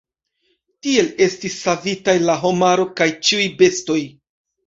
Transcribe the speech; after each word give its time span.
Tiel 0.85 1.09
estis 1.25 1.57
savitaj 1.65 2.15
la 2.29 2.37
homaro 2.45 2.87
kaj 3.01 3.09
ĉiuj 3.27 3.45
bestoj. 3.61 4.01